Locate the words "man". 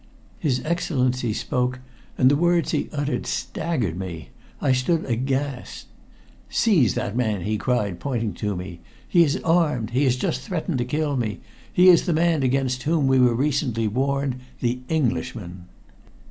7.15-7.41, 12.13-12.41